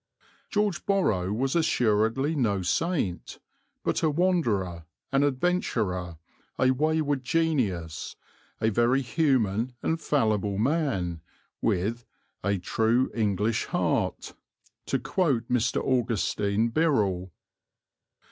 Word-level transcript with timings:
George 0.49 0.83
Borrow 0.87 1.31
was 1.31 1.55
assuredly 1.55 2.33
no 2.35 2.63
saint; 2.63 3.37
but 3.83 4.01
a 4.01 4.09
wanderer, 4.09 4.85
an 5.11 5.21
adventurer, 5.23 6.17
a 6.57 6.71
wayward 6.71 7.23
genius, 7.23 8.15
a 8.59 8.71
very 8.71 9.03
human 9.03 9.75
and 9.83 10.01
fallible 10.01 10.57
man, 10.57 11.21
with 11.61 12.03
"a 12.43 12.57
true 12.57 13.11
English 13.13 13.65
heart," 13.65 14.33
to 14.87 14.97
quote 14.97 15.47
Mr. 15.49 15.79
Augustine 15.83 16.69
Birrell. 16.69 17.29